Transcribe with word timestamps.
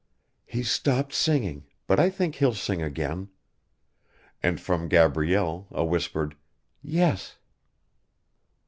"He's 0.47 0.71
stopped 0.71 1.13
singing, 1.13 1.67
but 1.85 1.99
I 1.99 2.09
think 2.09 2.33
he'll 2.33 2.55
sing 2.55 2.81
again," 2.81 3.29
and 4.41 4.59
from 4.59 4.87
Gabrielle 4.87 5.67
a 5.69 5.85
whispered 5.85 6.35
"Yes." 6.81 7.37